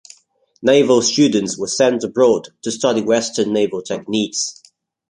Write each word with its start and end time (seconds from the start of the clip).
Naval 0.63 1.03
students 1.03 1.59
were 1.59 1.67
sent 1.67 2.03
abroad 2.03 2.47
to 2.63 2.71
study 2.71 3.03
Western 3.03 3.53
naval 3.53 3.83
techniques. 3.83 4.63